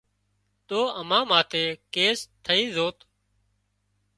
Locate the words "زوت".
2.75-2.97